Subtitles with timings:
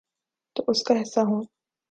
[0.55, 1.41] تو اس کا حصہ ہوں۔